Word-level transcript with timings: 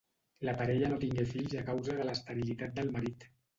La 0.47 0.55
parella 0.61 0.89
no 0.93 0.97
tingué 1.03 1.27
fills 1.35 1.55
a 1.61 1.63
causa 1.69 1.99
de 2.01 2.09
l'esterilitat 2.11 2.77
del 2.83 2.93
marit. 2.99 3.33